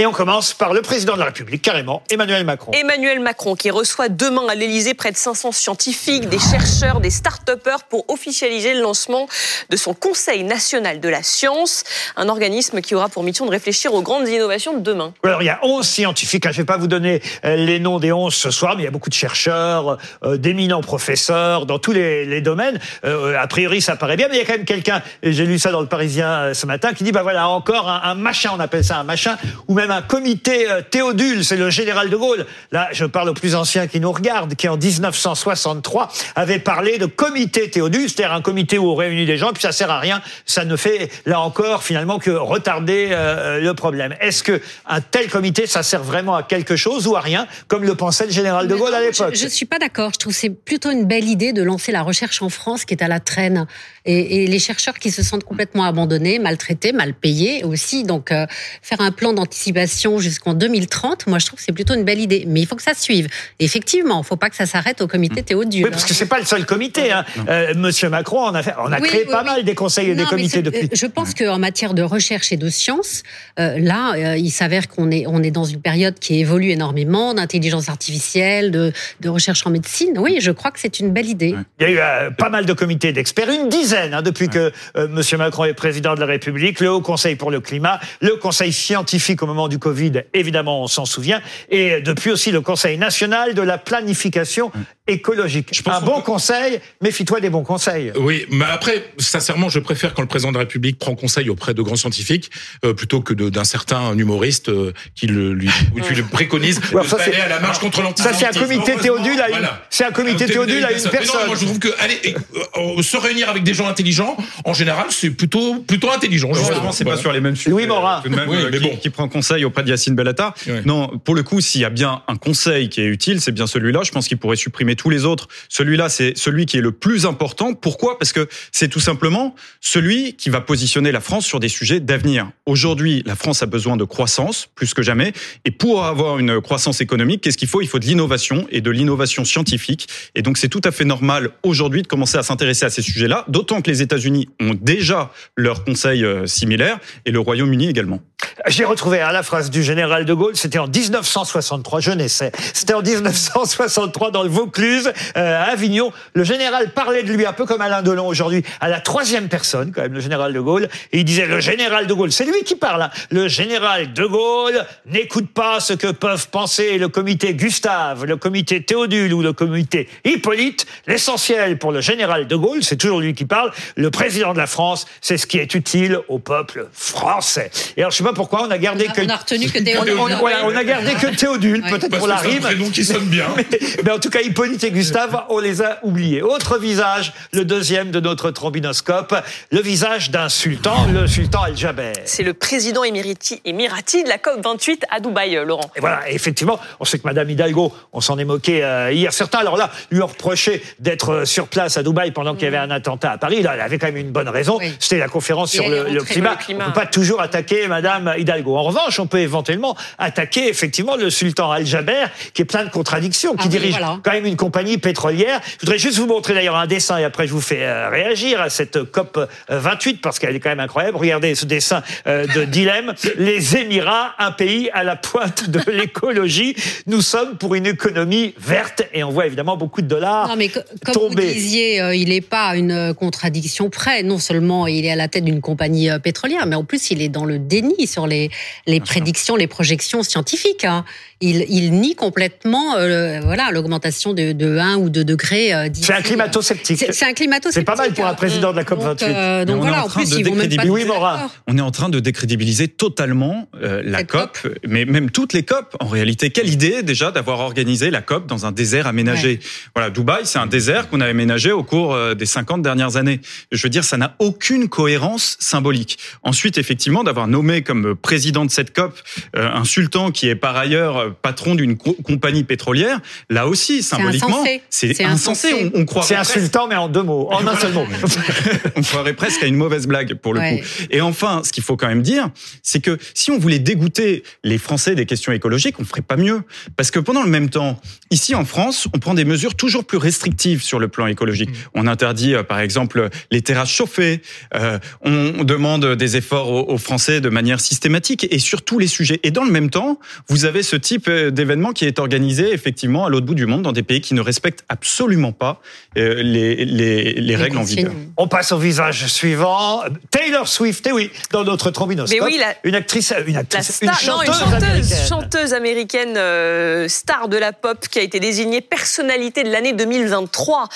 Et 0.00 0.06
on 0.06 0.12
commence 0.12 0.54
par 0.54 0.72
le 0.72 0.80
président 0.80 1.12
de 1.12 1.18
la 1.18 1.26
République, 1.26 1.60
carrément, 1.60 2.02
Emmanuel 2.08 2.42
Macron. 2.46 2.72
Emmanuel 2.72 3.20
Macron 3.20 3.54
qui 3.54 3.70
reçoit 3.70 4.08
demain 4.08 4.46
à 4.48 4.54
l'Elysée 4.54 4.94
près 4.94 5.12
de 5.12 5.16
500 5.18 5.52
scientifiques, 5.52 6.26
des 6.30 6.38
chercheurs, 6.38 7.02
des 7.02 7.10
start-upers 7.10 7.84
pour 7.86 8.08
officialiser 8.08 8.72
le 8.72 8.80
lancement 8.80 9.28
de 9.68 9.76
son 9.76 9.92
Conseil 9.92 10.42
national 10.42 11.00
de 11.00 11.08
la 11.10 11.22
science, 11.22 11.84
un 12.16 12.30
organisme 12.30 12.80
qui 12.80 12.94
aura 12.94 13.10
pour 13.10 13.22
mission 13.22 13.44
de 13.44 13.50
réfléchir 13.50 13.92
aux 13.92 14.00
grandes 14.00 14.26
innovations 14.26 14.72
de 14.72 14.80
demain. 14.80 15.12
Alors 15.22 15.42
il 15.42 15.44
y 15.44 15.50
a 15.50 15.60
11 15.62 15.86
scientifiques, 15.86 16.46
hein, 16.46 16.50
je 16.50 16.56
ne 16.56 16.62
vais 16.62 16.66
pas 16.66 16.78
vous 16.78 16.86
donner 16.86 17.20
euh, 17.44 17.56
les 17.56 17.78
noms 17.78 17.98
des 17.98 18.10
11 18.10 18.32
ce 18.34 18.50
soir, 18.50 18.76
mais 18.76 18.84
il 18.84 18.86
y 18.86 18.88
a 18.88 18.92
beaucoup 18.92 19.10
de 19.10 19.14
chercheurs, 19.14 19.98
euh, 20.24 20.38
d'éminents 20.38 20.80
professeurs 20.80 21.66
dans 21.66 21.78
tous 21.78 21.92
les, 21.92 22.40
domaines. 22.40 22.80
Euh, 23.04 23.38
a 23.38 23.46
priori 23.48 23.82
ça 23.82 23.96
paraît 23.96 24.16
bien, 24.16 24.28
mais 24.28 24.36
il 24.36 24.38
y 24.38 24.42
a 24.42 24.46
quand 24.46 24.56
même 24.56 24.64
quelqu'un, 24.64 25.02
j'ai 25.22 25.44
lu 25.44 25.58
ça 25.58 25.72
dans 25.72 25.82
le 25.82 25.88
Parisien 25.88 26.54
ce 26.54 26.64
matin, 26.64 26.94
qui 26.94 27.04
dit, 27.04 27.12
bah 27.12 27.22
voilà, 27.22 27.50
encore 27.50 27.86
un, 27.86 28.00
un 28.02 28.14
machin, 28.14 28.52
on 28.56 28.60
appelle 28.60 28.82
ça 28.82 28.96
un 28.96 29.04
machin, 29.04 29.36
ou 29.68 29.74
même 29.74 29.89
un 29.90 30.02
comité 30.02 30.66
Théodule, 30.90 31.44
c'est 31.44 31.56
le 31.56 31.70
général 31.70 32.10
de 32.10 32.16
Gaulle. 32.16 32.46
Là, 32.72 32.88
je 32.92 33.04
parle 33.04 33.28
aux 33.30 33.34
plus 33.34 33.54
anciens 33.54 33.86
qui 33.86 34.00
nous 34.00 34.12
regardent, 34.12 34.54
qui 34.54 34.68
en 34.68 34.76
1963 34.76 36.08
avait 36.36 36.58
parlé 36.58 36.98
de 36.98 37.06
comité 37.06 37.70
Théodule, 37.70 38.08
c'est-à-dire 38.08 38.32
un 38.32 38.42
comité 38.42 38.78
où 38.78 38.90
on 38.90 38.94
réunit 38.94 39.26
des 39.26 39.36
gens, 39.36 39.52
puis 39.52 39.62
ça 39.62 39.72
sert 39.72 39.90
à 39.90 39.98
rien, 39.98 40.22
ça 40.46 40.64
ne 40.64 40.76
fait 40.76 41.10
là 41.26 41.40
encore 41.40 41.82
finalement 41.82 42.18
que 42.18 42.30
retarder 42.30 43.08
euh, 43.10 43.60
le 43.60 43.74
problème. 43.74 44.14
Est-ce 44.20 44.42
que 44.42 44.60
un 44.86 45.00
tel 45.00 45.28
comité, 45.28 45.66
ça 45.66 45.82
sert 45.82 46.02
vraiment 46.02 46.36
à 46.36 46.42
quelque 46.42 46.76
chose 46.76 47.06
ou 47.06 47.16
à 47.16 47.20
rien, 47.20 47.46
comme 47.68 47.84
le 47.84 47.94
pensait 47.94 48.26
le 48.26 48.32
général 48.32 48.68
de 48.68 48.74
Gaulle 48.74 48.94
à 48.94 49.00
l'époque? 49.00 49.34
Je 49.34 49.44
ne 49.44 49.50
suis 49.50 49.66
pas 49.66 49.78
d'accord. 49.78 50.10
Je 50.14 50.18
trouve 50.18 50.32
c'est 50.32 50.50
plutôt 50.50 50.90
une 50.90 51.06
belle 51.06 51.28
idée 51.28 51.52
de 51.52 51.62
lancer 51.62 51.92
la 51.92 52.02
recherche 52.02 52.42
en 52.42 52.48
France 52.48 52.84
qui 52.84 52.94
est 52.94 53.02
à 53.02 53.08
la 53.08 53.20
traîne 53.20 53.66
et, 54.04 54.44
et 54.44 54.46
les 54.46 54.58
chercheurs 54.58 54.98
qui 54.98 55.10
se 55.10 55.22
sentent 55.22 55.44
complètement 55.44 55.84
abandonnés, 55.84 56.38
maltraités, 56.38 56.92
mal 56.92 57.14
payés 57.14 57.64
aussi. 57.64 58.04
Donc 58.04 58.32
euh, 58.32 58.46
faire 58.82 59.00
un 59.00 59.10
plan 59.10 59.32
d'anticipation 59.32 59.79
jusqu'en 60.18 60.54
2030, 60.54 61.26
moi 61.26 61.38
je 61.38 61.46
trouve 61.46 61.58
que 61.58 61.64
c'est 61.64 61.72
plutôt 61.72 61.94
une 61.94 62.04
belle 62.04 62.20
idée. 62.20 62.44
Mais 62.46 62.60
il 62.60 62.66
faut 62.66 62.76
que 62.76 62.82
ça 62.82 62.94
suive. 62.94 63.28
effectivement, 63.58 64.16
il 64.16 64.20
ne 64.20 64.24
faut 64.24 64.36
pas 64.36 64.50
que 64.50 64.56
ça 64.56 64.66
s'arrête 64.66 65.00
au 65.00 65.06
comité 65.06 65.42
Théodule. 65.42 65.84
Oui, 65.84 65.90
parce 65.90 66.04
que 66.04 66.14
c'est 66.14 66.26
pas 66.26 66.38
le 66.38 66.44
seul 66.44 66.66
comité. 66.66 67.12
Hein. 67.12 67.24
Euh, 67.48 67.74
Monsieur 67.76 68.08
Macron 68.08 68.40
on 68.40 68.54
a, 68.54 68.62
fait, 68.62 68.74
on 68.78 68.92
a 68.92 69.00
créé 69.00 69.24
pas 69.24 69.42
mal 69.42 69.64
des 69.64 69.74
conseils 69.74 70.10
et 70.10 70.14
des 70.14 70.24
comités 70.24 70.62
depuis. 70.62 70.88
Je 70.92 71.06
pense 71.06 71.34
qu'en 71.34 71.58
matière 71.58 71.94
de 71.94 72.02
recherche 72.02 72.52
et 72.52 72.56
de 72.56 72.68
science, 72.68 73.22
euh, 73.58 73.78
là, 73.78 74.14
euh, 74.14 74.36
il 74.36 74.50
s'avère 74.50 74.88
qu'on 74.88 75.10
est, 75.10 75.24
on 75.26 75.42
est 75.42 75.50
dans 75.50 75.64
une 75.64 75.80
période 75.80 76.18
qui 76.18 76.40
évolue 76.40 76.70
énormément, 76.70 77.34
d'intelligence 77.34 77.88
artificielle, 77.88 78.70
de, 78.70 78.92
de, 79.20 79.28
recherche 79.28 79.66
en 79.66 79.70
médecine. 79.70 80.18
Oui, 80.18 80.38
je 80.40 80.50
crois 80.50 80.70
que 80.70 80.80
c'est 80.80 81.00
une 81.00 81.10
belle 81.10 81.26
idée. 81.26 81.54
Il 81.78 81.82
y 81.82 81.86
a 81.86 81.90
eu 81.90 81.98
euh, 81.98 82.30
pas 82.30 82.48
mal 82.48 82.66
de 82.66 82.72
comités 82.72 83.12
d'experts, 83.12 83.50
une 83.50 83.68
dizaine 83.68 84.14
hein, 84.14 84.22
depuis 84.22 84.48
que 84.48 84.72
Monsieur 85.08 85.36
Macron 85.36 85.64
est 85.64 85.74
président 85.74 86.14
de 86.14 86.20
la 86.20 86.26
République, 86.26 86.80
le 86.80 86.90
Haut 86.90 87.00
Conseil 87.00 87.36
pour 87.36 87.50
le 87.50 87.60
climat, 87.60 88.00
le 88.20 88.36
Conseil 88.36 88.72
scientifique 88.72 89.42
au 89.42 89.46
moment 89.46 89.59
du 89.68 89.78
Covid, 89.78 90.22
évidemment, 90.34 90.82
on 90.82 90.86
s'en 90.86 91.04
souvient, 91.04 91.40
et 91.70 92.00
depuis 92.00 92.30
aussi 92.30 92.50
le 92.50 92.60
Conseil 92.60 92.98
national 92.98 93.54
de 93.54 93.62
la 93.62 93.78
planification 93.78 94.72
écologique. 95.06 95.68
Je 95.72 95.82
pense 95.82 95.94
un 95.94 96.00
bon 96.00 96.20
conseil, 96.20 96.80
méfie-toi 97.00 97.40
des 97.40 97.50
bons 97.50 97.64
conseils. 97.64 98.12
Oui, 98.16 98.46
mais 98.50 98.64
après, 98.64 99.12
sincèrement, 99.18 99.68
je 99.68 99.80
préfère 99.80 100.14
quand 100.14 100.22
le 100.22 100.28
président 100.28 100.52
de 100.52 100.56
la 100.56 100.60
République 100.60 100.98
prend 100.98 101.14
conseil 101.14 101.50
auprès 101.50 101.74
de 101.74 101.82
grands 101.82 101.96
scientifiques 101.96 102.50
euh, 102.84 102.94
plutôt 102.94 103.20
que 103.20 103.34
d'un 103.34 103.64
certain 103.64 104.14
humoriste 104.16 104.68
euh, 104.68 104.92
qui 105.14 105.26
le, 105.26 105.52
lui, 105.52 105.68
qui 106.06 106.14
le 106.14 106.22
préconise 106.22 106.80
ouais, 106.92 107.06
ça, 107.06 107.16
aller 107.20 107.36
à 107.36 107.48
la 107.48 107.60
marche 107.60 107.80
contre 107.80 108.02
l'antisémitisme. 108.02 108.46
Ça, 108.46 108.52
c'est 108.52 108.58
un 108.58 108.66
comité 108.66 108.96
théodule 108.96 109.40
à 109.40 109.50
une, 109.50 109.68
c'est 109.90 110.04
un 110.04 110.12
comité 110.12 110.46
théodule 110.46 110.84
à 110.84 110.92
une 110.92 111.02
personne. 111.02 111.40
Non, 111.40 111.46
moi, 111.48 111.56
je 111.58 111.64
trouve 111.64 111.78
que 111.78 111.88
aller, 111.98 112.34
euh, 112.76 113.02
se 113.02 113.16
réunir 113.16 113.48
avec 113.48 113.64
des 113.64 113.74
gens 113.74 113.88
intelligents, 113.88 114.36
en 114.64 114.74
général, 114.74 115.06
c'est 115.10 115.30
plutôt, 115.30 115.80
plutôt 115.80 116.10
intelligent. 116.10 116.52
Justement, 116.54 116.92
c'est 116.92 117.04
pas 117.04 117.16
sur 117.16 117.32
les 117.32 117.40
mêmes 117.40 117.56
sujets. 117.56 117.72
Oui, 117.72 117.86
Morin. 117.86 118.22
Même, 118.28 118.48
oui, 118.48 118.58
mais 118.70 118.78
qui, 118.78 118.84
bon. 118.84 118.96
qui 118.96 119.10
prend 119.10 119.28
conseil 119.28 119.49
auprès 119.64 119.82
de 119.82 119.88
Yacine 119.88 120.14
Bellatar. 120.14 120.54
Non, 120.84 121.08
pour 121.24 121.34
le 121.34 121.42
coup, 121.42 121.60
s'il 121.60 121.80
y 121.80 121.84
a 121.84 121.90
bien 121.90 122.22
un 122.28 122.36
conseil 122.36 122.88
qui 122.88 123.00
est 123.00 123.06
utile, 123.06 123.40
c'est 123.40 123.52
bien 123.52 123.66
celui-là. 123.66 124.00
Je 124.04 124.10
pense 124.10 124.28
qu'il 124.28 124.38
pourrait 124.38 124.56
supprimer 124.56 124.96
tous 124.96 125.10
les 125.10 125.24
autres. 125.24 125.48
Celui-là, 125.68 126.08
c'est 126.08 126.36
celui 126.36 126.66
qui 126.66 126.78
est 126.78 126.80
le 126.80 126.92
plus 126.92 127.26
important. 127.26 127.74
Pourquoi? 127.74 128.18
Parce 128.18 128.32
que 128.32 128.48
c'est 128.72 128.88
tout 128.88 129.00
simplement 129.00 129.54
celui 129.80 130.34
qui 130.34 130.50
va 130.50 130.60
positionner 130.60 131.12
la 131.12 131.20
France 131.20 131.46
sur 131.46 131.60
des 131.60 131.68
sujets 131.68 132.00
d'avenir. 132.00 132.50
Aujourd'hui, 132.66 133.22
la 133.26 133.36
France 133.36 133.62
a 133.62 133.66
besoin 133.66 133.96
de 133.96 134.04
croissance, 134.04 134.68
plus 134.74 134.94
que 134.94 135.02
jamais. 135.02 135.32
Et 135.64 135.70
pour 135.70 136.04
avoir 136.04 136.38
une 136.38 136.60
croissance 136.60 137.00
économique, 137.00 137.42
qu'est-ce 137.42 137.58
qu'il 137.58 137.68
faut? 137.68 137.82
Il 137.82 137.88
faut 137.88 137.98
de 137.98 138.06
l'innovation 138.06 138.66
et 138.70 138.80
de 138.80 138.90
l'innovation 138.90 139.44
scientifique. 139.44 140.08
Et 140.34 140.42
donc, 140.42 140.58
c'est 140.58 140.68
tout 140.68 140.80
à 140.84 140.90
fait 140.90 141.04
normal 141.04 141.50
aujourd'hui 141.62 142.02
de 142.02 142.06
commencer 142.06 142.38
à 142.38 142.42
s'intéresser 142.42 142.84
à 142.86 142.90
ces 142.90 143.02
sujets-là, 143.02 143.44
d'autant 143.48 143.82
que 143.82 143.90
les 143.90 144.02
États-Unis 144.02 144.48
ont 144.60 144.74
déjà 144.80 145.32
leur 145.56 145.84
conseil 145.84 146.24
euh, 146.24 146.46
similaire 146.46 146.98
et 147.24 147.30
le 147.30 147.40
Royaume-Uni 147.40 147.88
également. 147.88 148.20
J'ai 148.66 148.84
retrouvé 148.84 149.20
à 149.20 149.32
la 149.32 149.42
phrase 149.42 149.70
du 149.70 149.82
général 149.82 150.26
de 150.26 150.34
Gaulle, 150.34 150.54
c'était 150.54 150.78
en 150.78 150.86
1963, 150.86 152.00
je 152.00 152.10
naissais. 152.10 152.52
C'était 152.74 152.92
en 152.92 153.00
1963 153.00 154.30
dans 154.30 154.42
le 154.42 154.50
Vaucluse, 154.50 155.12
euh, 155.36 155.62
à 155.62 155.70
Avignon. 155.70 156.12
Le 156.34 156.44
général 156.44 156.90
parlait 156.90 157.22
de 157.22 157.32
lui 157.32 157.46
un 157.46 157.54
peu 157.54 157.64
comme 157.64 157.80
Alain 157.80 158.02
Delon 158.02 158.26
aujourd'hui, 158.26 158.62
à 158.80 158.88
la 158.88 159.00
troisième 159.00 159.48
personne, 159.48 159.92
quand 159.94 160.02
même, 160.02 160.12
le 160.12 160.20
général 160.20 160.52
de 160.52 160.60
Gaulle. 160.60 160.88
Et 161.12 161.20
il 161.20 161.24
disait, 161.24 161.46
le 161.46 161.60
général 161.60 162.06
de 162.06 162.12
Gaulle, 162.12 162.32
c'est 162.32 162.44
lui 162.44 162.62
qui 162.64 162.74
parle, 162.74 163.02
hein. 163.02 163.10
le 163.30 163.48
général 163.48 164.12
de 164.12 164.26
Gaulle 164.26 164.84
n'écoute 165.06 165.50
pas 165.52 165.80
ce 165.80 165.94
que 165.94 166.08
peuvent 166.08 166.48
penser 166.50 166.98
le 166.98 167.08
comité 167.08 167.54
Gustave, 167.54 168.26
le 168.26 168.36
comité 168.36 168.82
Théodule 168.82 169.32
ou 169.32 169.42
le 169.42 169.54
comité 169.54 170.08
Hippolyte. 170.24 170.86
L'essentiel 171.06 171.78
pour 171.78 171.92
le 171.92 172.02
général 172.02 172.46
de 172.46 172.56
Gaulle, 172.56 172.82
c'est 172.82 172.96
toujours 172.96 173.20
lui 173.20 173.34
qui 173.34 173.46
parle. 173.46 173.70
Le 173.96 174.10
président 174.10 174.52
de 174.52 174.58
la 174.58 174.66
France, 174.66 175.06
c'est 175.22 175.38
ce 175.38 175.46
qui 175.46 175.58
est 175.58 175.74
utile 175.74 176.18
au 176.28 176.38
peuple 176.38 176.88
français. 176.92 177.70
Et 177.96 178.02
alors, 178.02 178.10
je 178.10 178.18
sais 178.18 178.24
pas 178.24 178.34
pourquoi 178.34 178.49
on 178.52 178.70
a 178.70 178.78
gardé 178.78 179.06
on 179.08 179.12
que. 179.12 179.20
On 179.22 179.28
a 179.28 179.36
retenu 179.36 179.68
que 179.68 179.78
Théodule. 179.84 180.14
On, 180.18 180.68
on, 180.68 180.76
a 180.76 180.84
gardé 180.84 181.14
que 181.14 181.34
Théodule, 181.34 181.82
peut-être 181.82 182.16
pour 182.16 182.26
la 182.26 182.36
rime. 182.36 182.62
C'est 182.62 182.90
qui 182.92 183.04
sonne 183.04 183.26
bien. 183.26 183.46
Mais, 184.04 184.10
en 184.10 184.18
tout 184.18 184.30
cas, 184.30 184.40
Hippolyte 184.40 184.82
et 184.84 184.90
Gustave, 184.90 185.44
on 185.48 185.58
les 185.58 185.82
a 185.82 185.98
oubliés. 186.02 186.42
Autre 186.42 186.78
visage, 186.78 187.32
le 187.52 187.64
deuxième 187.64 188.10
de 188.10 188.20
notre 188.20 188.50
trombinoscope, 188.50 189.34
le 189.70 189.80
visage 189.80 190.30
d'un 190.30 190.48
sultan, 190.48 191.06
le 191.12 191.26
sultan 191.26 191.62
Al-Jaber. 191.62 192.12
C'est 192.24 192.42
le 192.42 192.54
président 192.54 193.04
émirati, 193.04 193.60
émirati 193.64 194.24
de 194.24 194.28
la 194.28 194.38
COP28 194.38 195.02
à 195.10 195.20
Dubaï, 195.20 195.56
euh, 195.56 195.64
Laurent. 195.64 195.90
Et 195.96 196.00
voilà, 196.00 196.28
effectivement, 196.30 196.80
on 196.98 197.04
sait 197.04 197.18
que 197.18 197.26
Madame 197.26 197.48
Hidalgo, 197.50 197.92
on 198.12 198.20
s'en 198.20 198.38
est 198.38 198.44
moqué 198.44 198.82
euh, 198.84 199.12
hier. 199.12 199.32
Certains, 199.32 199.58
alors 199.58 199.76
là, 199.76 199.90
lui 200.10 200.22
ont 200.22 200.26
reproché 200.26 200.82
d'être 200.98 201.30
euh, 201.30 201.44
sur 201.44 201.68
place 201.68 201.96
à 201.96 202.02
Dubaï 202.02 202.30
pendant 202.30 202.54
qu'il 202.54 202.64
y 202.64 202.68
avait 202.68 202.76
un 202.76 202.90
attentat 202.90 203.32
à 203.32 203.38
Paris. 203.38 203.62
Là, 203.62 203.72
elle 203.74 203.80
avait 203.80 203.98
quand 203.98 204.06
même 204.06 204.16
une 204.16 204.32
bonne 204.32 204.48
raison. 204.48 204.78
Oui. 204.78 204.94
C'était 204.98 205.18
la 205.18 205.28
conférence 205.28 205.72
sur 205.72 205.88
le, 205.88 206.08
le, 206.08 206.22
climat. 206.22 206.52
le, 206.58 206.64
climat. 206.64 206.84
On 206.84 206.88
ne 206.88 206.92
peut 206.92 207.00
pas 207.00 207.06
toujours 207.06 207.40
attaquer 207.40 207.86
Madame 207.88 208.32
Hidalgo. 208.40 208.76
En 208.76 208.82
revanche, 208.82 209.18
on 209.20 209.26
peut 209.26 209.38
éventuellement 209.38 209.96
attaquer 210.18 210.68
effectivement 210.68 211.16
le 211.16 211.30
sultan 211.30 211.70
Al-Jaber, 211.70 212.26
qui 212.54 212.62
est 212.62 212.64
plein 212.64 212.84
de 212.84 212.90
contradictions, 212.90 213.54
qui 213.56 213.66
ah 213.66 213.68
dirige 213.68 213.90
voilà. 213.92 214.18
quand 214.22 214.32
même 214.32 214.46
une 214.46 214.56
compagnie 214.56 214.98
pétrolière. 214.98 215.60
Je 215.80 215.86
voudrais 215.86 215.98
juste 215.98 216.18
vous 216.18 216.26
montrer 216.26 216.54
d'ailleurs 216.54 216.76
un 216.76 216.86
dessin 216.86 217.18
et 217.18 217.24
après 217.24 217.46
je 217.46 217.52
vous 217.52 217.60
fais 217.60 217.82
euh, 217.82 218.08
réagir 218.08 218.60
à 218.60 218.70
cette 218.70 219.04
COP 219.10 219.38
28 219.68 220.20
parce 220.20 220.38
qu'elle 220.38 220.54
est 220.54 220.60
quand 220.60 220.70
même 220.70 220.80
incroyable. 220.80 221.16
Regardez 221.16 221.54
ce 221.54 221.66
dessin 221.66 222.02
euh, 222.26 222.46
de 222.46 222.64
dilemme. 222.64 223.14
Les 223.36 223.76
Émirats, 223.76 224.34
un 224.38 224.52
pays 224.52 224.90
à 224.92 225.04
la 225.04 225.16
pointe 225.16 225.68
de 225.70 225.80
l'écologie. 225.90 226.74
Nous 227.06 227.20
sommes 227.20 227.56
pour 227.56 227.74
une 227.74 227.86
économie 227.86 228.54
verte 228.58 229.02
et 229.12 229.24
on 229.24 229.30
voit 229.30 229.46
évidemment 229.46 229.76
beaucoup 229.76 230.02
de 230.02 230.06
dollars 230.06 230.48
non, 230.48 230.56
mais 230.56 230.68
comme 230.68 230.82
tomber. 231.12 231.46
vous 231.46 231.52
disiez, 231.52 232.00
euh, 232.00 232.14
il 232.14 232.30
n'est 232.30 232.40
pas 232.40 232.76
une 232.76 233.14
contradiction 233.14 233.90
près. 233.90 234.22
Non 234.22 234.38
seulement 234.38 234.86
il 234.86 235.04
est 235.04 235.10
à 235.10 235.16
la 235.16 235.28
tête 235.28 235.44
d'une 235.44 235.60
compagnie 235.60 236.10
euh, 236.10 236.18
pétrolière, 236.18 236.66
mais 236.66 236.76
en 236.76 236.84
plus 236.84 237.10
il 237.10 237.22
est 237.22 237.28
dans 237.28 237.44
le 237.44 237.58
déni 237.58 238.06
sur 238.06 238.26
les, 238.30 238.50
les 238.86 239.00
prédictions, 239.00 239.56
les 239.56 239.66
projections 239.66 240.22
scientifiques. 240.22 240.84
Hein. 240.84 241.04
Il, 241.42 241.64
il, 241.70 241.92
nie 241.92 242.14
complètement 242.14 242.96
euh, 242.96 243.40
voilà 243.42 243.70
l'augmentation 243.72 244.34
de, 244.34 244.52
de 244.52 244.76
1 244.76 244.96
ou 244.96 245.08
2 245.08 245.24
degrés. 245.24 245.72
Euh, 245.72 245.88
c'est 245.92 246.12
un 246.12 246.20
climato-sceptique. 246.20 247.06
C'est 247.10 247.24
un 247.24 247.32
climato-sceptique. 247.32 247.80
C'est 247.80 247.84
pas 247.84 247.96
mal 247.96 248.12
pour 248.12 248.26
un 248.26 248.34
président 248.34 248.72
de 248.72 248.76
la 248.76 248.84
COP 248.84 249.00
28. 249.00 249.26
Donc, 249.26 249.36
euh, 249.36 249.64
donc 249.64 249.80
voilà, 249.80 250.04
en 250.04 250.08
plus, 250.08 250.30
ils 250.32 250.44
vont 250.46 250.54
même 250.54 250.68
pas 250.68 250.84
oui, 250.84 251.06
Morin. 251.06 251.50
On 251.66 251.78
est 251.78 251.82
en 251.82 251.90
train 251.90 252.10
de 252.10 252.20
décrédibiliser 252.20 252.88
totalement 252.88 253.68
euh, 253.82 254.02
la 254.04 254.24
COP, 254.24 254.58
COP, 254.62 254.74
mais 254.86 255.06
même 255.06 255.30
toutes 255.30 255.54
les 255.54 255.62
COP. 255.62 255.96
En 256.00 256.08
réalité, 256.08 256.50
quelle 256.50 256.68
idée 256.68 257.02
déjà 257.02 257.30
d'avoir 257.30 257.60
organisé 257.60 258.10
la 258.10 258.20
COP 258.20 258.46
dans 258.46 258.66
un 258.66 258.72
désert 258.72 259.06
aménagé? 259.06 259.48
Ouais. 259.48 259.60
Voilà, 259.94 260.10
Dubaï, 260.10 260.42
c'est 260.44 260.58
un 260.58 260.66
désert 260.66 261.08
qu'on 261.08 261.22
a 261.22 261.26
aménagé 261.26 261.72
au 261.72 261.82
cours 261.82 262.18
des 262.34 262.46
50 262.46 262.82
dernières 262.82 263.16
années. 263.16 263.40
Je 263.72 263.82
veux 263.82 263.90
dire, 263.90 264.04
ça 264.04 264.18
n'a 264.18 264.36
aucune 264.40 264.90
cohérence 264.90 265.56
symbolique. 265.58 266.18
Ensuite, 266.42 266.76
effectivement, 266.76 267.24
d'avoir 267.24 267.48
nommé 267.48 267.80
comme 267.80 268.14
président 268.20 268.64
de 268.64 268.70
cette 268.70 268.94
COP 268.94 269.18
un 269.54 269.84
sultan 269.84 270.30
qui 270.30 270.48
est 270.48 270.54
par 270.54 270.76
ailleurs 270.76 271.34
patron 271.42 271.74
d'une 271.74 271.96
co 271.96 272.14
compagnie 272.22 272.64
pétrolière, 272.64 273.20
là 273.48 273.66
aussi, 273.66 274.02
symboliquement, 274.02 274.64
c'est 274.88 275.22
insensé. 275.22 275.68
insensé. 275.72 275.90
On, 275.94 276.00
on 276.00 276.04
croirait 276.04 276.28
c'est 276.28 276.36
insultant, 276.36 276.86
mais 276.88 276.96
en 276.96 277.08
deux 277.08 277.22
mots, 277.22 277.48
en 277.50 277.66
un 277.66 277.76
seul 277.76 277.92
mot. 277.92 278.06
on 278.96 279.02
croirait 279.02 279.34
presque 279.34 279.62
à 279.62 279.66
une 279.66 279.76
mauvaise 279.76 280.06
blague, 280.06 280.34
pour 280.34 280.54
le 280.54 280.60
ouais. 280.60 280.80
coup. 280.80 280.86
Et 281.10 281.20
enfin, 281.20 281.62
ce 281.64 281.72
qu'il 281.72 281.82
faut 281.82 281.96
quand 281.96 282.08
même 282.08 282.22
dire, 282.22 282.50
c'est 282.82 283.00
que 283.00 283.18
si 283.34 283.50
on 283.50 283.58
voulait 283.58 283.78
dégoûter 283.78 284.42
les 284.64 284.78
Français 284.78 285.14
des 285.14 285.26
questions 285.26 285.52
écologiques, 285.52 285.98
on 285.98 286.04
ferait 286.04 286.22
pas 286.22 286.36
mieux. 286.36 286.62
Parce 286.96 287.10
que 287.10 287.18
pendant 287.18 287.42
le 287.42 287.50
même 287.50 287.70
temps, 287.70 288.00
ici 288.30 288.54
en 288.54 288.64
France, 288.64 289.08
on 289.14 289.18
prend 289.18 289.34
des 289.34 289.44
mesures 289.44 289.74
toujours 289.74 290.04
plus 290.04 290.18
restrictives 290.18 290.82
sur 290.82 290.98
le 290.98 291.08
plan 291.08 291.26
écologique. 291.26 291.70
Mmh. 291.70 291.90
On 291.94 292.06
interdit, 292.06 292.54
euh, 292.54 292.62
par 292.62 292.80
exemple, 292.80 293.28
les 293.50 293.62
terrasses 293.62 293.90
chauffées. 293.90 294.42
Euh, 294.74 294.98
on 295.22 295.64
demande 295.64 296.14
des 296.14 296.36
efforts 296.36 296.70
aux, 296.70 296.92
aux 296.92 296.98
Français 296.98 297.40
de 297.40 297.48
manière 297.48 297.80
systématique 297.80 298.09
systématique 298.10 298.48
et 298.50 298.58
sur 298.58 298.82
tous 298.82 298.98
les 298.98 299.06
sujets. 299.06 299.38
Et 299.44 299.52
dans 299.52 299.62
le 299.62 299.70
même 299.70 299.88
temps, 299.88 300.18
vous 300.48 300.64
avez 300.64 300.82
ce 300.82 300.96
type 300.96 301.28
euh, 301.28 301.50
d'événement 301.50 301.92
qui 301.92 302.06
est 302.06 302.18
organisé 302.18 302.72
effectivement 302.72 303.24
à 303.24 303.28
l'autre 303.28 303.46
bout 303.46 303.54
du 303.54 303.66
monde 303.66 303.82
dans 303.82 303.92
des 303.92 304.02
pays 304.02 304.20
qui 304.20 304.34
ne 304.34 304.40
respectent 304.40 304.84
absolument 304.88 305.52
pas 305.52 305.80
euh, 306.16 306.42
les, 306.42 306.84
les, 306.84 307.34
les 307.34 307.56
règles 307.56 307.78
en 307.78 307.84
vigueur. 307.84 308.12
On 308.36 308.48
passe 308.48 308.72
au 308.72 308.78
visage 308.78 309.26
suivant. 309.26 310.02
Taylor 310.30 310.66
Swift, 310.66 311.06
et 311.06 311.10
eh 311.10 311.12
oui, 311.12 311.30
dans 311.52 311.62
notre 311.62 311.90
trombinoscope. 311.90 312.40
Mais 312.40 312.44
oui, 312.44 312.60
une 312.82 312.94
actrice, 312.96 313.32
une 313.46 313.56
actrice, 313.56 314.00
une, 314.02 314.10
chanteuse, 314.12 315.28
chanteuse, 315.28 315.72
américaine, 315.72 316.36
euh, 316.36 317.06
star 317.06 317.48
de 317.48 317.56
la 317.56 317.72
pop 317.72 318.08
qui 318.08 318.18
a 318.18 318.22
été 318.22 318.40
désignée 318.40 318.80
personnalité 318.80 319.62
de 319.62 319.70
l'année 319.70 319.92
2023 319.92 320.88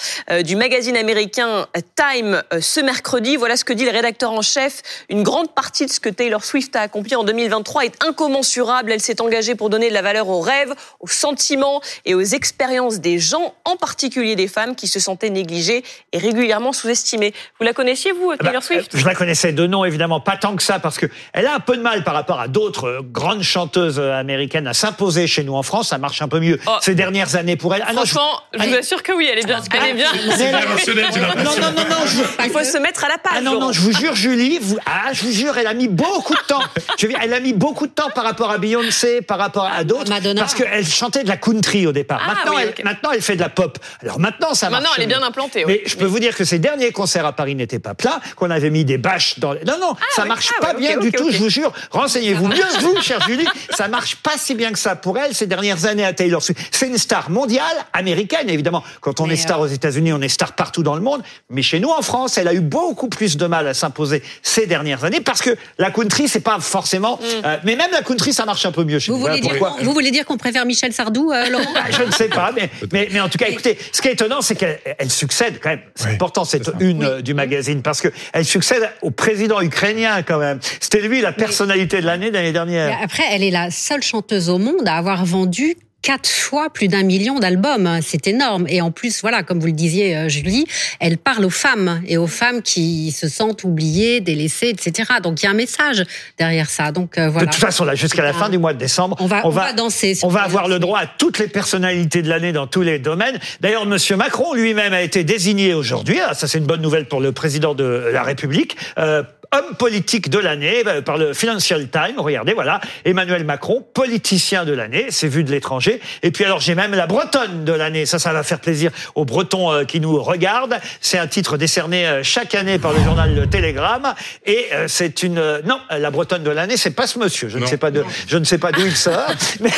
du 0.45 0.57
magazine 0.57 0.97
américain 0.97 1.67
Time 1.95 2.43
ce 2.61 2.81
mercredi. 2.81 3.37
Voilà 3.37 3.57
ce 3.57 3.65
que 3.65 3.73
dit 3.73 3.85
le 3.85 3.91
rédacteur 3.91 4.33
en 4.33 4.43
chef. 4.43 4.83
Une 5.09 5.23
grande 5.23 5.55
partie 5.55 5.87
de 5.87 5.91
ce 5.91 6.01
que 6.01 6.09
Taylor 6.09 6.43
Swift 6.45 6.75
a 6.75 6.81
accompli 6.81 7.04
en 7.13 7.25
2023 7.25 7.85
est 7.85 8.05
incommensurable. 8.05 8.93
Elle 8.93 9.01
s'est 9.01 9.21
engagée 9.21 9.55
pour 9.55 9.71
donner 9.71 9.89
de 9.89 9.95
la 9.95 10.03
valeur 10.03 10.29
aux 10.29 10.41
rêves, 10.41 10.75
aux 11.01 11.09
sentiments 11.09 11.81
et 12.05 12.15
aux 12.15 12.23
expériences 12.23 13.01
des 13.01 13.19
gens, 13.19 13.55
en 13.65 13.77
particulier 13.77 14.37
des 14.37 14.49
femmes 14.49 14.75
qui 14.75 14.89
se 14.89 14.99
sentaient 14.99 15.31
négligées 15.31 15.85
et 16.13 16.19
régulièrement 16.19 16.73
sous-estimées. 16.73 17.35
Vous 17.59 17.67
la 17.67 17.73
connaissiez, 17.73 18.13
vous, 18.13 18.31
ah 18.31 18.37
bah, 18.39 18.47
Taylor 18.47 18.63
Swift 18.63 18.95
euh, 18.95 18.99
Je 18.99 19.05
la 19.05 19.15
connaissais 19.15 19.53
de 19.53 19.67
nom, 19.67 19.85
évidemment, 19.85 20.21
pas 20.21 20.37
tant 20.37 20.57
que 20.57 20.63
ça, 20.63 20.79
parce 20.79 20.97
que 20.97 21.07
elle 21.33 21.47
a 21.47 21.55
un 21.55 21.61
peu 21.61 21.77
de 21.77 21.83
mal 21.83 22.05
par 22.05 22.15
rapport 22.15 22.41
à 22.41 22.49
d'autres 22.49 22.89
euh, 22.89 23.01
grandes 23.03 23.43
chanteuses 23.43 23.99
euh, 23.99 24.13
américaines 24.13 24.67
à 24.67 24.75
s'imposer 24.75 25.27
chez 25.27 25.45
nous 25.45 25.55
en 25.55 25.63
France. 25.63 25.89
Ça 25.89 25.99
marche 25.99 26.23
un 26.23 26.29
peu 26.29 26.41
mieux 26.41 26.59
oh. 26.67 26.77
ces 26.81 26.95
dernières 26.95 27.37
années 27.37 27.57
pour 27.57 27.75
elle. 27.75 27.85
Ah 27.87 27.93
Franchement, 27.93 28.41
je, 28.53 28.63
vous 28.63 28.75
assure 28.75 29.03
que 29.03 29.13
oui, 29.13 29.29
elle 29.31 29.39
est 29.39 29.47
bien. 29.47 29.61
elle 29.73 29.91
est 29.91 29.95
bien. 29.95 30.13
non, 30.13 31.51
non, 31.61 31.73
non, 31.77 31.89
non. 31.91 31.97
Il 32.45 32.51
faut 32.51 32.65
se 32.65 32.79
mettre 32.79 33.05
à 33.05 33.09
la 33.09 33.19
page. 33.19 33.33
Ah 33.37 33.41
non, 33.41 33.59
non, 33.59 33.73
je 33.73 33.81
vous 33.81 33.93
jure, 33.93 34.15
Julie, 34.15 34.59
vous... 34.61 34.79
ah, 34.87 35.13
je 35.13 35.25
vous 35.25 35.33
jure, 35.33 35.57
elle 35.59 35.67
a 35.67 35.75
mis 35.75 35.89
beaucoup 35.89 36.35
de 36.35 36.47
temps. 36.47 36.63
Je 36.99 37.07
elle 37.21 37.33
a 37.33 37.41
mis 37.41 37.53
beaucoup 37.53 37.87
de 37.87 37.93
temps 37.93 38.11
par 38.15 38.25
rapport 38.25 38.51
à 38.51 38.59
Beyoncé, 38.59 39.23
par 39.23 39.39
rapport 39.39 39.67
à 39.67 39.85
d'autres, 39.85 40.13
parce 40.37 40.55
qu'elle 40.55 40.87
chantait 40.87 41.23
de 41.23 41.29
la 41.29 41.37
country 41.37 41.87
au 41.87 41.93
départ. 41.93 42.21
Ah 42.25 42.35
maintenant, 42.35 42.59
elle, 42.59 42.75
maintenant, 42.85 43.11
elle 43.13 43.23
fait 43.23 43.37
de 43.37 43.41
la 43.41 43.49
pop. 43.49 43.79
Alors 44.03 44.19
maintenant, 44.19 44.55
ça 44.55 44.71
marche. 44.71 44.83
Maintenant, 44.83 44.95
elle 44.97 45.05
est 45.05 45.07
bien 45.07 45.23
implantée. 45.23 45.65
Mais 45.67 45.83
je 45.87 45.97
peux 45.97 46.05
vous 46.05 46.19
dire 46.19 46.37
que 46.37 46.45
ses 46.45 46.59
derniers 46.59 46.93
concerts 46.93 47.27
à 47.27 47.33
Paris 47.33 47.55
n'étaient 47.55 47.79
pas 47.79 47.95
plats, 47.95 48.21
qu'on 48.37 48.51
avait 48.51 48.71
mis 48.71 48.85
des 48.85 48.99
bâches 48.99 49.39
dans. 49.39 49.55
Non, 49.55 49.79
non, 49.81 49.95
ah 49.97 50.05
ça 50.15 50.25
marche 50.25 50.51
ah 50.59 50.61
pas 50.61 50.75
bien 50.75 50.99
du 50.99 51.13
tout. 51.13 51.31
Je 51.31 51.39
vous 51.39 51.51
jure. 51.51 51.73
Renseignez-vous 51.91 52.49
mieux 52.49 52.65
vous, 52.81 53.01
chère 53.01 53.27
Julie. 53.27 53.47
Ça 53.71 53.89
marche 53.89 54.17
pas 54.17 54.37
si 54.37 54.55
bien 54.55 54.73
que 54.73 54.79
ça 54.79 54.97
pour 54.97 55.19
elle 55.19 55.35
ces 55.35 55.47
dernières 55.47 55.87
années 55.87 56.05
à 56.05 56.13
Taylor 56.13 56.43
Swift. 56.43 56.61
C'est 56.71 56.87
une 56.87 56.99
star 56.99 57.31
mondiale, 57.31 57.65
américaine 57.93 58.49
évidemment. 58.49 58.85
Quand 59.01 59.21
on 59.21 59.29
est 59.29 59.37
star 59.37 59.61
euh, 59.61 59.65
aux 59.65 59.69
États-Unis, 59.69 60.13
on 60.13 60.21
est 60.21 60.29
star 60.29 60.53
partout 60.55 60.83
dans 60.83 60.95
le 60.95 61.01
monde. 61.01 61.23
Mais 61.51 61.63
chez 61.63 61.81
nous, 61.81 61.91
en 61.91 62.03
France, 62.03 62.39
elle 62.39 62.49
a 62.49 62.55
eu 62.55 62.61
beaucoup 62.61 63.09
plus 63.09 63.37
de 63.37 63.47
mal 63.47 63.67
à 63.67 63.75
s'imposer 63.75 64.23
ces 64.43 64.67
dernières 64.67 65.05
années 65.05 65.21
parce 65.21 65.43
que 65.43 65.57
la 65.79 65.91
country, 65.91 66.29
c'est 66.29 66.41
pas 66.41 66.61
forcément. 66.61 66.84
Mm. 66.93 67.45
Euh, 67.45 67.57
mais 67.65 67.77
même 67.77 67.91
la 67.93 68.03
country, 68.03 68.33
ça 68.33 68.45
marche 68.45 68.65
un 68.67 68.73
peu 68.73 68.85
mieux 68.85 68.99
chez 68.99 69.13
vous. 69.13 69.19
Voulez 69.19 69.41
dire 69.41 69.55
vous 69.83 69.93
voulez 69.93 70.11
dire 70.11 70.25
qu'on 70.25 70.37
préfère 70.37 70.67
Michel 70.67 70.93
Sardou, 70.93 71.31
euh, 71.33 71.49
Laurent? 71.51 71.65
Ah, 71.77 71.91
Je 71.91 72.03
ne 72.03 72.11
sais 72.13 72.29
pas, 72.29 72.53
mais, 72.55 72.71
mais, 72.93 73.09
mais, 73.11 73.21
en 73.21 73.29
tout 73.29 73.37
cas, 73.37 73.47
écoutez, 73.49 73.77
ce 73.93 74.01
qui 74.01 74.09
est 74.09 74.13
étonnant, 74.13 74.41
c'est 74.41 74.55
qu'elle 74.55 75.11
succède 75.11 75.59
quand 75.63 75.71
même. 75.71 75.81
C'est 75.95 76.09
important 76.09 76.45
cette 76.45 76.71
une 76.81 77.05
euh, 77.05 77.21
du 77.21 77.35
magazine 77.35 77.83
parce 77.83 78.01
que 78.01 78.09
elle 78.33 78.45
succède 78.45 78.89
au 79.03 79.11
président 79.11 79.61
ukrainien 79.61 80.23
quand 80.23 80.39
même. 80.39 80.61
C'était 80.81 81.01
lui 81.01 81.21
la 81.21 81.33
personnalité 81.33 82.01
de 82.01 82.07
l'année 82.07 82.31
l'année 82.31 82.53
dernière. 82.53 82.99
Après, 83.03 83.25
elle 83.31 83.43
est 83.43 83.51
la 83.51 83.71
seule 83.71 84.03
chanteuse 84.03 84.49
au 84.49 84.59
monde 84.59 84.87
à 84.87 84.97
avoir 84.97 85.25
vendu 85.27 85.77
quatre 86.05 86.29
fois 86.29 86.69
plus 86.69 86.89
d'un 86.89 87.03
million 87.03 87.39
d'albums. 87.39 87.99
C'est 88.03 88.27
énorme. 88.27 88.67
Et 88.69 88.83
en 88.83 88.91
plus, 88.91 89.23
voilà, 89.23 89.43
comme 89.43 89.59
vous 89.59 89.67
le 89.67 89.73
disiez, 89.73 90.15
euh, 90.15 90.29
Julie, 90.29 90.67
elle 91.01 91.17
parle 91.17 91.47
aux 91.47 91.51
femmes 91.51 92.03
et 92.07 92.19
aux 92.19 92.27
femmes 92.27 92.61
qui 92.61 93.11
se 93.11 93.27
sentent 93.27 93.65
oubliées, 93.65 94.21
délaissées, 94.21 94.69
etc. 94.69 95.15
Donc 95.23 95.43
il 95.43 95.47
y 95.47 95.49
a 95.49 95.53
un 95.53 95.55
message 95.55 96.05
derrière 96.39 96.69
ça. 96.69 96.93
Donc 96.93 97.17
euh, 97.17 97.31
voilà. 97.31 97.47
De 97.47 97.53
toute 97.53 97.61
façon, 97.61 97.87
là, 97.87 97.95
jusqu'à 97.95 98.23
la 98.23 98.35
fin 98.35 98.51
du 98.51 98.59
mois 98.59 98.75
de 98.75 98.79
décembre, 98.79 99.17
on 99.19 99.27
va, 99.27 99.41
on 99.47 99.49
va, 99.49 99.73
danser. 99.73 100.19
On 100.23 100.29
va 100.29 100.43
avoir 100.43 100.69
le 100.69 100.79
droit 100.79 101.01
à 101.01 101.07
toutes 101.07 101.39
les 101.39 101.49
personnalités 101.49 102.21
de 102.21 102.29
l'année 102.29 102.53
dans 102.53 102.67
tous 102.67 102.83
les 102.83 102.99
domaines. 102.99 103.39
D'ailleurs, 103.61 103.87
Monsieur 103.87 104.17
Macron 104.17 104.53
lui-même 104.53 104.93
a 104.93 105.01
été 105.01 105.25
désigné 105.25 105.73
aujourd'hui. 105.73 106.21
Ah, 106.21 106.35
ça, 106.35 106.47
c'est 106.47 106.59
une 106.59 106.67
bonne 106.67 106.83
nouvelle 106.83 107.07
pour 107.07 107.21
le 107.21 107.33
président 107.33 107.75
de 107.75 108.11
la 108.13 108.23
République. 108.23 108.77
Euh, 108.99 109.23
homme 109.55 109.77
politique 109.77 110.31
de 110.31 110.39
l'année 110.39 110.83
euh, 110.87 111.01
par 111.01 111.17
le 111.17 111.33
Financial 111.33 111.89
Times. 111.89 112.17
Regardez, 112.19 112.53
voilà, 112.53 112.81
Emmanuel 113.05 113.45
Macron, 113.45 113.85
politicien 113.95 114.65
de 114.65 114.73
l'année, 114.73 115.07
c'est 115.11 115.29
vu 115.29 115.45
de 115.45 115.51
l'étranger. 115.51 116.01
Et 116.23 116.31
puis 116.31 116.45
alors 116.45 116.61
j'ai 116.61 116.75
même 116.75 116.95
la 116.95 117.07
Bretonne 117.07 117.65
de 117.65 117.73
l'année. 117.73 118.07
Ça, 118.07 118.19
ça 118.19 118.33
va 118.33 118.43
faire 118.43 118.61
plaisir 118.61 118.91
aux 119.15 119.25
Bretons 119.25 119.73
euh, 119.73 119.85
qui 119.85 120.01
nous 120.01 120.21
regardent. 120.23 120.79
C'est 121.01 121.19
un 121.19 121.27
titre 121.27 121.57
décerné 121.57 122.07
euh, 122.07 122.23
chaque 122.23 122.55
année 122.55 122.79
par 122.79 122.93
le 122.93 123.03
journal 123.03 123.35
Le 123.35 123.47
Télégramme. 123.47 124.15
Et 124.47 124.67
c'est 124.87 125.23
une 125.23 125.61
non, 125.65 125.79
la 125.91 126.11
Bretonne 126.11 126.43
de 126.43 126.51
l'année, 126.51 126.77
c'est 126.77 126.91
pas 126.91 127.07
ce 127.07 127.19
monsieur. 127.19 127.49
Je 127.49 127.59
ne 127.59 127.67
sais 127.67 127.77
pas 127.77 127.91
de, 127.91 128.05
je 128.27 128.37
ne 128.37 128.45
sais 128.45 128.59
pas 128.59 128.73
d'où 128.73 128.85
il 128.85 128.97
sort. 128.97 129.27
mais 129.61 129.71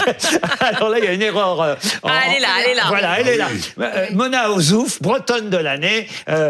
alors 0.60 0.90
là, 0.90 0.98
il 0.98 1.04
y 1.04 1.08
a 1.08 1.12
une 1.12 1.22
erreur. 1.22 1.60
ah, 1.60 1.76
elle 2.26 2.36
est 2.36 2.40
là, 2.40 2.48
elle 2.62 2.70
est 2.70 2.74
là. 2.74 2.82
Voilà, 2.88 3.20
elle 3.20 3.28
est 3.28 3.36
là. 3.36 3.48
Mona 4.12 4.50
Ozouf, 4.50 5.00
Bretonne 5.00 5.50
de 5.50 5.56
l'année, 5.56 6.08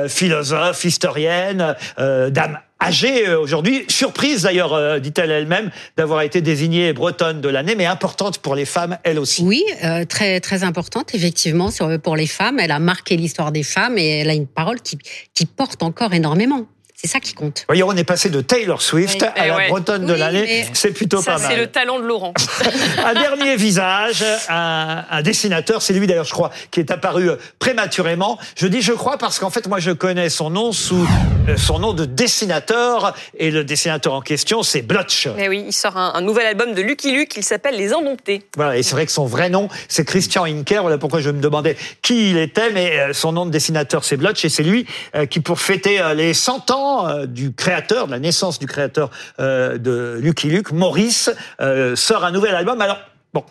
philosophe, 0.08 0.84
historienne, 0.84 1.74
dame 1.98 2.58
âgée 2.80 3.28
euh, 3.28 3.40
aujourd'hui, 3.40 3.84
surprise 3.88 4.42
d'ailleurs, 4.42 4.72
euh, 4.72 4.98
dit-elle 4.98 5.30
elle-même, 5.30 5.70
d'avoir 5.96 6.22
été 6.22 6.40
désignée 6.40 6.92
bretonne 6.92 7.40
de 7.40 7.48
l'année, 7.48 7.74
mais 7.74 7.86
importante 7.86 8.38
pour 8.38 8.54
les 8.54 8.64
femmes, 8.64 8.98
elle 9.04 9.18
aussi. 9.18 9.42
Oui, 9.42 9.64
euh, 9.84 10.04
très 10.04 10.40
très 10.40 10.62
importante 10.64 11.14
effectivement 11.14 11.70
pour 12.02 12.16
les 12.16 12.26
femmes. 12.26 12.58
Elle 12.60 12.70
a 12.70 12.78
marqué 12.78 13.16
l'histoire 13.16 13.52
des 13.52 13.62
femmes 13.62 13.98
et 13.98 14.20
elle 14.20 14.30
a 14.30 14.34
une 14.34 14.46
parole 14.46 14.80
qui, 14.80 14.98
qui 15.32 15.46
porte 15.46 15.82
encore 15.82 16.12
énormément. 16.12 16.66
C'est 17.04 17.10
ça 17.10 17.20
qui 17.20 17.34
compte. 17.34 17.66
Voyons, 17.68 17.88
on 17.90 17.96
est 17.96 18.02
passé 18.02 18.30
de 18.30 18.40
Taylor 18.40 18.80
Swift 18.80 19.22
à 19.36 19.46
la 19.46 19.68
bretonne 19.68 20.06
de 20.06 20.14
l'année. 20.14 20.66
C'est 20.72 20.92
plutôt 20.92 21.20
pas 21.20 21.36
mal. 21.36 21.50
C'est 21.50 21.58
le 21.58 21.66
talent 21.66 21.98
de 21.98 22.04
Laurent. 22.06 22.32
un 23.04 23.12
dernier 23.12 23.56
visage, 23.56 24.24
un, 24.48 25.20
dessinateur, 25.20 25.82
c'est 25.82 25.92
lui 25.92 26.06
d'ailleurs, 26.06 26.24
je 26.24 26.32
crois, 26.32 26.50
qui 26.70 26.80
est 26.80 26.90
apparu 26.90 27.28
euh, 27.28 27.36
prématurément. 27.58 28.38
Je 28.56 28.66
dis 28.68 28.80
je 28.80 28.92
crois 28.94 29.18
parce 29.18 29.38
qu'en 29.38 29.50
fait, 29.50 29.68
moi, 29.68 29.80
je 29.80 29.90
connais 29.90 30.30
son 30.30 30.48
nom 30.48 30.72
sous 30.72 31.06
euh, 31.50 31.58
son 31.58 31.78
nom 31.78 31.92
de 31.92 32.06
dessinateur 32.06 33.14
et 33.36 33.50
le 33.50 33.64
dessinateur 33.64 34.14
en 34.14 34.22
question, 34.22 34.62
c'est 34.62 34.80
Blotch. 34.80 35.26
Et 35.26 35.32
eh 35.40 35.48
oui, 35.50 35.62
il 35.66 35.74
sort 35.74 35.98
un, 35.98 36.22
nouvel 36.22 36.46
album 36.46 36.72
de 36.72 36.80
Lucky 36.80 37.12
Luke, 37.12 37.36
il 37.36 37.44
s'appelle 37.44 37.76
Les 37.76 37.92
Indomptés. 37.92 38.44
Voilà, 38.56 38.78
et 38.78 38.82
c'est 38.82 38.94
vrai 38.94 39.04
que 39.04 39.12
son 39.12 39.26
vrai 39.26 39.50
nom, 39.50 39.68
c'est 39.88 40.06
Christian 40.06 40.44
Inker. 40.44 40.80
Voilà 40.80 40.96
pourquoi 40.96 41.20
je 41.20 41.28
me 41.28 41.42
demandais 41.42 41.76
qui 42.00 42.30
il 42.30 42.38
était, 42.38 42.70
mais 42.70 42.98
euh, 42.98 43.12
son 43.12 43.32
nom 43.32 43.44
de 43.44 43.50
dessinateur, 43.50 44.04
c'est 44.04 44.16
Blotch 44.16 44.42
et 44.46 44.48
c'est 44.48 44.62
lui 44.62 44.86
qui, 45.28 45.40
pour 45.40 45.60
fêter 45.60 46.00
les 46.14 46.32
100 46.32 46.70
ans 46.70 46.93
euh, 47.02 47.26
du 47.26 47.52
créateur, 47.52 48.06
de 48.06 48.12
la 48.12 48.18
naissance 48.18 48.58
du 48.58 48.66
créateur 48.66 49.10
euh, 49.40 49.78
de 49.78 50.18
Lucky 50.20 50.48
Luke, 50.48 50.72
Maurice, 50.72 51.30
euh, 51.60 51.96
sort 51.96 52.24
un 52.24 52.30
nouvel 52.30 52.54
album. 52.54 52.80
Alors, 52.80 52.98
Bon, 53.34 53.44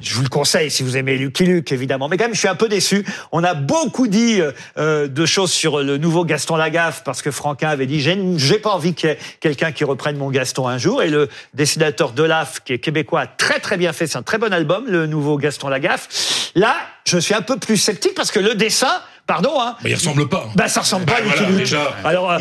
je 0.00 0.14
vous 0.14 0.22
le 0.22 0.28
conseille 0.28 0.70
si 0.70 0.82
vous 0.82 0.96
aimez 0.96 1.16
Lucky 1.16 1.44
Luke, 1.44 1.72
évidemment. 1.72 2.08
Mais 2.08 2.16
quand 2.16 2.24
même, 2.24 2.34
je 2.34 2.38
suis 2.38 2.48
un 2.48 2.54
peu 2.54 2.68
déçu. 2.68 3.04
On 3.32 3.42
a 3.42 3.54
beaucoup 3.54 4.06
dit 4.06 4.40
de 4.76 5.26
choses 5.26 5.50
sur 5.50 5.82
le 5.82 5.96
nouveau 5.96 6.24
Gaston 6.24 6.56
Lagaffe 6.56 7.02
parce 7.04 7.22
que 7.22 7.30
Franquin 7.30 7.70
avait 7.70 7.86
dit 7.86 8.00
j'ai 8.00 8.58
pas 8.58 8.70
envie 8.70 8.94
qu'il 8.94 9.08
y 9.08 9.12
ait 9.12 9.18
quelqu'un 9.40 9.72
qui 9.72 9.84
reprenne 9.84 10.16
mon 10.16 10.30
Gaston 10.30 10.68
un 10.68 10.78
jour. 10.78 11.02
Et 11.02 11.08
le 11.08 11.28
dessinateur 11.54 12.12
Delaf, 12.12 12.60
qui 12.64 12.74
est 12.74 12.78
québécois, 12.78 13.20
a 13.22 13.26
très 13.26 13.60
très 13.60 13.76
bien 13.76 13.92
fait. 13.92 14.06
C'est 14.06 14.18
un 14.18 14.22
très 14.22 14.38
bon 14.38 14.52
album, 14.52 14.84
le 14.88 15.06
nouveau 15.06 15.38
Gaston 15.38 15.68
Lagaffe. 15.68 16.52
Là, 16.54 16.76
je 17.06 17.18
suis 17.18 17.34
un 17.34 17.42
peu 17.42 17.56
plus 17.56 17.76
sceptique 17.76 18.14
parce 18.14 18.30
que 18.30 18.40
le 18.40 18.54
dessin, 18.54 19.00
pardon, 19.26 19.60
hein. 19.60 19.76
il 19.84 19.94
ressemble 19.94 20.28
pas. 20.28 20.48
Bah, 20.54 20.68
ça 20.68 20.80
ressemble 20.80 21.06
pas 21.06 21.16
à 21.16 21.20
Lucky 21.20 21.44
Luke. 21.44 21.74
Alors, 22.04 22.32
euh, 22.32 22.38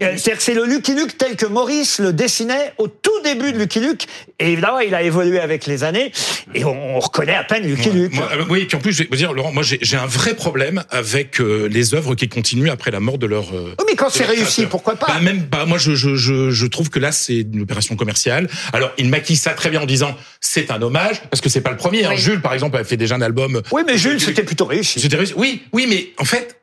c'est-à-dire 0.00 0.36
que 0.36 0.42
c'est 0.42 0.54
le 0.54 0.64
Lucky 0.64 0.94
Luke 0.94 1.16
tel 1.16 1.36
que 1.36 1.46
Maurice 1.46 2.00
le 2.00 2.12
dessinait 2.12 2.72
au 2.78 2.88
tout 2.88 3.20
début 3.22 3.52
de 3.52 3.58
Lucky 3.58 3.80
Luke. 3.80 4.06
Et 4.40 4.52
évidemment, 4.52 4.80
il 4.80 4.94
a 4.94 5.02
évolué 5.02 5.38
avec 5.38 5.66
les 5.66 5.84
années. 5.84 6.10
Et 6.54 6.64
on, 6.64 6.98
reconnaît 6.98 7.34
à 7.34 7.44
peine 7.44 7.66
Lucky 7.66 7.90
Luke. 7.90 8.12
Euh, 8.16 8.44
oui, 8.48 8.62
et 8.62 8.66
puis 8.66 8.76
en 8.76 8.80
plus, 8.80 8.92
je 8.92 9.04
vais 9.04 9.08
vous 9.10 9.16
dire, 9.16 9.32
Laurent, 9.32 9.52
moi 9.52 9.62
j'ai 9.62 9.96
un 9.96 10.06
vrai 10.06 10.34
problème 10.34 10.82
avec 10.90 11.40
euh, 11.40 11.68
les 11.70 11.94
œuvres 11.94 12.14
qui 12.14 12.28
continuent 12.28 12.70
après 12.70 12.90
la 12.90 13.00
mort 13.00 13.18
de 13.18 13.26
leur. 13.26 13.52
oui, 13.52 13.84
mais 13.86 13.94
quand 13.94 14.10
c'est 14.10 14.24
réussi, 14.24 14.66
pourquoi 14.66 14.96
pas 14.96 15.06
bah, 15.06 15.20
Même 15.20 15.44
bah, 15.50 15.64
moi, 15.66 15.78
je, 15.78 15.94
je, 15.94 16.16
je, 16.16 16.50
je, 16.50 16.66
trouve 16.66 16.90
que 16.90 16.98
là, 16.98 17.12
c'est 17.12 17.40
une 17.40 17.62
opération 17.62 17.94
commerciale. 17.94 18.48
Alors, 18.72 18.90
il 18.98 19.08
maquille 19.08 19.36
ça 19.36 19.50
très 19.52 19.70
bien 19.70 19.82
en 19.82 19.86
disant 19.86 20.16
c'est 20.40 20.70
un 20.70 20.82
hommage, 20.82 21.22
parce 21.30 21.40
que 21.40 21.48
c'est 21.48 21.60
pas 21.60 21.70
le 21.70 21.76
premier. 21.76 22.04
Hein. 22.04 22.16
Jules, 22.16 22.40
par 22.40 22.54
exemple, 22.54 22.76
a 22.76 22.84
fait 22.84 22.96
déjà 22.96 23.14
un 23.14 23.22
album. 23.22 23.62
Oui, 23.70 23.82
mais 23.86 23.96
Jules, 23.96 24.20
c'était 24.20 24.42
plutôt 24.42 24.66
réussi. 24.66 25.00
C'était 25.00 25.16
réussi. 25.16 25.34
Oui, 25.36 25.62
oui, 25.72 25.86
mais 25.88 26.12
en 26.18 26.24
fait, 26.24 26.56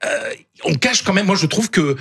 on 0.65 0.73
cache 0.75 1.03
quand 1.03 1.13
même. 1.13 1.25
Moi, 1.25 1.35
je 1.35 1.45
trouve 1.45 1.69
que, 1.69 1.95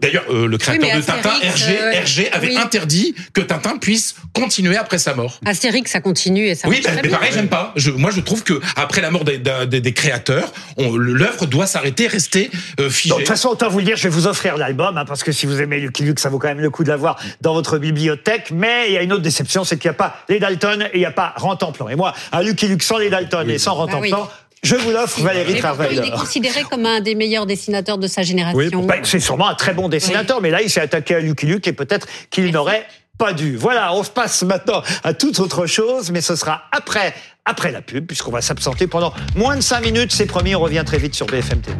d'ailleurs, 0.00 0.24
le 0.30 0.56
créateur 0.58 0.96
de 0.96 1.02
Tintin, 1.02 1.40
Hergé, 1.42 2.28
euh, 2.28 2.36
avait 2.36 2.56
interdit 2.56 3.14
que 3.32 3.40
Tintin 3.40 3.78
puisse 3.78 4.16
continuer 4.32 4.76
après 4.76 4.98
sa 4.98 5.14
mort. 5.14 5.40
Astérix, 5.44 5.90
ça 5.90 6.00
continue 6.00 6.46
et 6.46 6.54
ça. 6.54 6.68
Oui, 6.68 6.82
mais 7.02 7.08
pareil, 7.08 7.30
j'aime 7.32 7.48
pas. 7.48 7.74
moi, 7.96 8.10
je 8.10 8.20
trouve 8.20 8.42
que 8.42 8.60
après 8.76 9.00
la 9.00 9.10
mort 9.10 9.24
des, 9.24 9.38
des, 9.38 9.92
créateurs, 9.92 10.52
l'œuvre 10.78 11.46
doit 11.46 11.66
s'arrêter, 11.66 12.06
rester 12.06 12.50
euh, 12.78 12.90
figée. 12.90 13.14
de 13.14 13.18
toute 13.20 13.28
façon, 13.28 13.48
autant 13.48 13.68
vous 13.68 13.78
le 13.78 13.84
dire, 13.84 13.96
je 13.96 14.04
vais 14.04 14.08
vous 14.08 14.26
offrir 14.26 14.56
l'album, 14.56 14.96
hein, 14.96 15.04
parce 15.04 15.22
que 15.22 15.32
si 15.32 15.46
vous 15.46 15.60
aimez 15.60 15.80
Lucky 15.80 16.04
Luke, 16.04 16.20
ça 16.20 16.28
vaut 16.28 16.38
quand 16.38 16.48
même 16.48 16.60
le 16.60 16.70
coup 16.70 16.84
de 16.84 16.88
l'avoir 16.88 17.18
dans 17.40 17.54
votre 17.54 17.78
bibliothèque. 17.78 18.50
Mais 18.52 18.88
il 18.88 18.92
y 18.92 18.96
a 18.96 19.02
une 19.02 19.12
autre 19.12 19.22
déception, 19.22 19.64
c'est 19.64 19.78
qu'il 19.78 19.88
n'y 19.88 19.94
a 19.94 19.98
pas 19.98 20.24
les 20.28 20.38
Dalton 20.38 20.82
et 20.82 20.96
il 20.96 21.00
n'y 21.00 21.06
a 21.06 21.10
pas 21.10 21.34
Rantanplan. 21.36 21.88
Et 21.88 21.96
moi, 21.96 22.14
un 22.32 22.42
Lucky 22.42 22.68
Luke 22.68 22.82
sans 22.82 22.98
les 22.98 23.10
Dalton 23.10 23.48
et 23.48 23.58
sans 23.58 23.74
Rantanplan, 23.74 24.24
bah 24.24 24.32
je 24.62 24.76
vous 24.76 24.90
l'offre, 24.90 25.20
Valérie 25.20 25.58
Travailleur. 25.58 26.04
Il 26.04 26.12
est 26.12 26.16
considéré 26.16 26.62
comme 26.64 26.84
un 26.84 27.00
des 27.00 27.14
meilleurs 27.14 27.46
dessinateurs 27.46 27.98
de 27.98 28.06
sa 28.06 28.22
génération. 28.22 28.58
Oui, 28.58 28.70
bah, 28.86 28.96
c'est 29.02 29.20
sûrement 29.20 29.48
un 29.48 29.54
très 29.54 29.72
bon 29.72 29.88
dessinateur, 29.88 30.40
mais 30.42 30.50
là, 30.50 30.60
il 30.62 30.68
s'est 30.68 30.80
attaqué 30.80 31.14
à 31.14 31.20
Lucky 31.20 31.46
Luke 31.46 31.66
et 31.66 31.72
peut-être 31.72 32.06
qu'il 32.28 32.50
n'aurait 32.50 32.86
pas 33.16 33.32
dû. 33.32 33.56
Voilà, 33.56 33.94
on 33.94 34.02
se 34.02 34.10
passe 34.10 34.42
maintenant 34.42 34.82
à 35.02 35.14
toute 35.14 35.38
autre 35.40 35.66
chose, 35.66 36.10
mais 36.10 36.20
ce 36.20 36.36
sera 36.36 36.62
après, 36.72 37.14
après 37.44 37.72
la 37.72 37.82
pub, 37.82 38.06
puisqu'on 38.06 38.30
va 38.30 38.40
s'absenter 38.42 38.86
pendant 38.86 39.14
moins 39.34 39.56
de 39.56 39.60
5 39.62 39.80
minutes. 39.82 40.12
C'est 40.12 40.26
promis, 40.26 40.54
on 40.54 40.60
revient 40.60 40.82
très 40.86 40.98
vite 40.98 41.14
sur 41.14 41.26
BFM 41.26 41.60
TV. 41.60 41.76